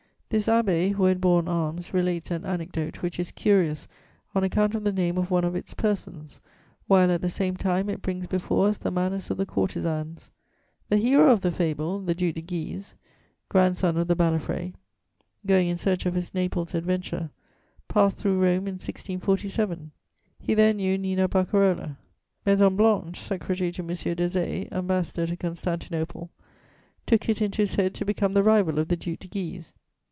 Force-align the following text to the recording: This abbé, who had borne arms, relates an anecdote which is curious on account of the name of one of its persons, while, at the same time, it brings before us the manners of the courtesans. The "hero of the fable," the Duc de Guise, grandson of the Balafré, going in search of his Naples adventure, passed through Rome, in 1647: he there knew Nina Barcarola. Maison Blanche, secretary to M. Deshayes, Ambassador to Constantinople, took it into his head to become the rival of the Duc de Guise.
This 0.33 0.47
abbé, 0.47 0.93
who 0.93 1.03
had 1.03 1.19
borne 1.19 1.49
arms, 1.49 1.93
relates 1.93 2.31
an 2.31 2.45
anecdote 2.45 3.01
which 3.01 3.19
is 3.19 3.31
curious 3.31 3.89
on 4.33 4.45
account 4.45 4.75
of 4.75 4.85
the 4.85 4.93
name 4.93 5.17
of 5.17 5.29
one 5.29 5.43
of 5.43 5.57
its 5.57 5.73
persons, 5.73 6.39
while, 6.87 7.11
at 7.11 7.19
the 7.21 7.29
same 7.29 7.57
time, 7.57 7.89
it 7.89 8.01
brings 8.01 8.27
before 8.27 8.69
us 8.69 8.77
the 8.77 8.91
manners 8.91 9.29
of 9.29 9.35
the 9.35 9.45
courtesans. 9.45 10.31
The 10.87 10.95
"hero 10.95 11.29
of 11.29 11.41
the 11.41 11.51
fable," 11.51 11.99
the 11.99 12.15
Duc 12.15 12.35
de 12.35 12.41
Guise, 12.41 12.93
grandson 13.49 13.97
of 13.97 14.07
the 14.07 14.15
Balafré, 14.15 14.73
going 15.45 15.67
in 15.67 15.75
search 15.75 16.05
of 16.05 16.13
his 16.13 16.33
Naples 16.33 16.73
adventure, 16.73 17.29
passed 17.89 18.17
through 18.17 18.39
Rome, 18.41 18.67
in 18.69 18.75
1647: 18.79 19.91
he 20.39 20.53
there 20.53 20.73
knew 20.73 20.97
Nina 20.97 21.27
Barcarola. 21.27 21.97
Maison 22.45 22.77
Blanche, 22.77 23.19
secretary 23.19 23.73
to 23.73 23.81
M. 23.81 23.89
Deshayes, 23.89 24.71
Ambassador 24.71 25.27
to 25.27 25.35
Constantinople, 25.35 26.29
took 27.05 27.27
it 27.27 27.41
into 27.41 27.63
his 27.63 27.75
head 27.75 27.93
to 27.95 28.05
become 28.05 28.31
the 28.31 28.43
rival 28.43 28.79
of 28.79 28.87
the 28.87 28.95
Duc 28.95 29.19
de 29.19 29.27
Guise. 29.27 29.73